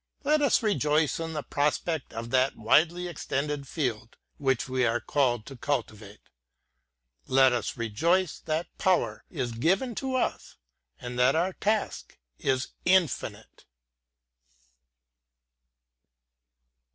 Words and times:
Let 0.23 0.41
us 0.41 0.63
rejoice 0.63 1.19
in 1.19 1.33
the 1.33 1.43
prospect 1.43 2.11
of 2.11 2.31
that 2.31 2.55
widely 2.57 3.07
extended 3.07 3.67
field 3.67 4.17
which 4.39 4.67
we 4.67 4.83
are 4.83 4.99
called 4.99 5.45
to 5.45 5.55
cultivate! 5.55 6.21
Let 7.27 7.53
us 7.53 7.77
rejoice 7.77 8.39
that 8.45 8.75
power 8.79 9.23
is 9.29 9.51
given 9.51 9.93
to 10.01 10.15
us. 10.15 10.55
and 10.99 11.19
that 11.19 11.35
our 11.35 11.53
task 11.53 12.17
is 12.39 12.69
infinite! 12.83 13.65